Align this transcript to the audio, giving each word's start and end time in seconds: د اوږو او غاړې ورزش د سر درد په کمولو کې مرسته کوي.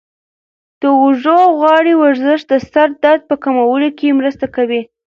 د 0.81 0.83
اوږو 1.01 1.35
او 1.45 1.51
غاړې 1.61 1.93
ورزش 2.01 2.39
د 2.51 2.53
سر 2.71 2.87
درد 3.03 3.21
په 3.29 3.35
کمولو 3.43 3.89
کې 3.97 4.17
مرسته 4.19 4.45
کوي. 4.55 4.81